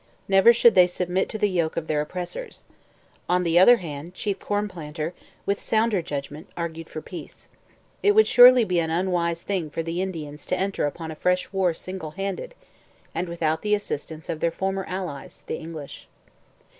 [0.27, 2.63] Never should they submit to the yoke of their oppressors.
[3.29, 5.13] On the other hand, Chief Cornplanter,
[5.45, 7.49] with sounder judgment, argued for peace.
[8.01, 11.53] It would surely be an unwise thing for the Indians to enter upon a fresh
[11.53, 12.55] war single handed,
[13.13, 16.07] and without the assistance of their former allies, the English.